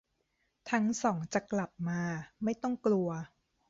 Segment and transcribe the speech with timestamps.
[0.71, 2.01] ทั้งสองจะกลับมา
[2.43, 3.09] ไม่ต้องกลัว